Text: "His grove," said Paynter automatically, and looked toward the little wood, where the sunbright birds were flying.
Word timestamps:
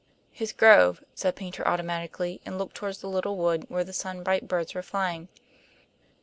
"His 0.31 0.51
grove," 0.51 1.03
said 1.13 1.35
Paynter 1.35 1.63
automatically, 1.67 2.41
and 2.43 2.57
looked 2.57 2.73
toward 2.73 2.95
the 2.95 3.07
little 3.07 3.37
wood, 3.37 3.65
where 3.69 3.83
the 3.83 3.93
sunbright 3.93 4.47
birds 4.47 4.73
were 4.73 4.81
flying. 4.81 5.27